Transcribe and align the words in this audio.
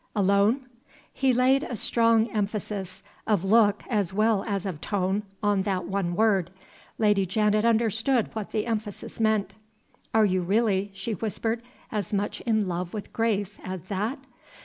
"Alone?" 0.15 0.61
He 1.13 1.31
laid 1.31 1.61
a 1.63 1.75
strong 1.75 2.27
emphasis, 2.31 3.03
of 3.27 3.45
look 3.45 3.83
as 3.87 4.11
well 4.11 4.43
as 4.47 4.65
of 4.65 4.81
tone, 4.81 5.21
on 5.43 5.61
that 5.61 5.85
one 5.85 6.15
word. 6.15 6.49
Lady 6.97 7.23
Janet 7.27 7.65
understood 7.65 8.33
what 8.33 8.49
the 8.49 8.65
emphasis 8.65 9.19
meant. 9.19 9.53
"Are 10.11 10.25
you 10.25 10.41
really," 10.41 10.89
she 10.95 11.11
whispered, 11.11 11.61
"as 11.91 12.11
much 12.13 12.41
in 12.47 12.67
love 12.67 12.95
with 12.95 13.13
Grace 13.13 13.59
as 13.63 13.83
that?" 13.89 14.17